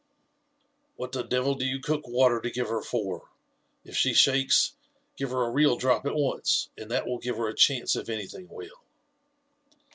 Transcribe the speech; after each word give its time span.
What 0.95 1.11
the 1.11 1.21
devil 1.21 1.53
do 1.53 1.63
you 1.63 1.79
cook 1.79 2.07
water 2.07 2.41
to 2.41 2.49
give 2.49 2.69
her 2.69 2.81
for? 2.81 3.29
If 3.85 3.95
she 3.95 4.15
shakes, 4.15 4.73
give 5.15 5.29
her 5.29 5.43
a 5.43 5.51
real 5.51 5.75
drop 5.77 6.07
at 6.07 6.15
once, 6.15 6.69
and 6.75 6.89
that 6.89 7.05
will 7.05 7.19
give 7.19 7.37
her 7.37 7.47
a 7.47 7.53
chance 7.55 7.95
if 7.95 8.09
anything 8.09 8.47
will." 8.49 8.81